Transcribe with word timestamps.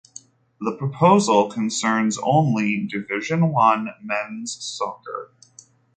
The 0.59 0.75
proposal 0.79 1.47
concerns 1.51 2.17
only 2.23 2.87
Division 2.87 3.49
One 3.51 3.87
men's 4.01 4.51
soccer. 4.59 5.29